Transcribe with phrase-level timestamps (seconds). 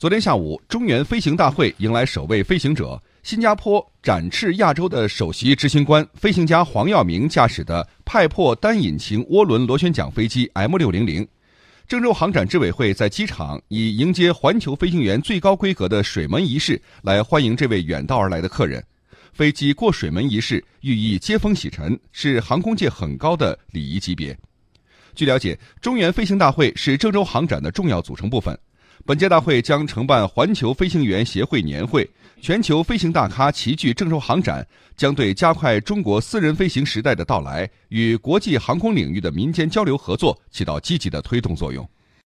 [0.00, 11.28] 昨天下午，中原飞行大会迎来首位飞行者——新加坡展翅亚洲的首席执行官、飞行家黄耀明驾驶的派珀单引擎涡轮螺旋桨飞机 M 六零零。
[11.86, 18.82] 郑州航展执委会在机场以迎接环球飞行员最高规格的水门仪式来欢迎这位远道而来的客人。
[19.34, 24.34] 飞机过水门仪式寓意接风洗尘，是航空界很高的礼仪级别。
[25.14, 28.58] 据了解，中原飞行大会是郑州航展的重要组成部分。
[29.06, 32.08] 本届大会将承办环球飞行员协会年会，
[32.40, 41.88] 全球飞行大咖齐聚郑州航展，将对加快中国私人飞行时代的到来与国际航空领域的民间交流合作起到积极的推动作用。